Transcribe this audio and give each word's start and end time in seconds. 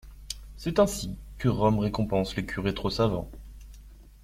C'est 0.57 0.79
ainsi 0.79 1.15
que 1.37 1.47
Rome 1.47 1.77
récompense 1.77 2.35
les 2.35 2.43
curés 2.43 2.73
trop 2.73 2.89
savants. 2.89 3.29